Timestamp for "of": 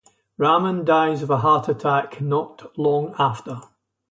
1.21-1.29